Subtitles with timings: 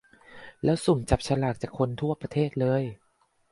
[0.63, 2.83] แล้วสุ่มจับสลากจากคนทั่วประเทศเลย